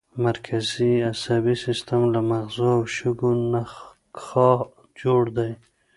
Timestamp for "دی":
5.37-5.51